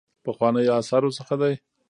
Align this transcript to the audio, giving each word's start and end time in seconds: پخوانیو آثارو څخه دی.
پخوانیو 0.25 0.73
آثارو 0.79 1.15
څخه 1.17 1.35
دی. 1.41 1.53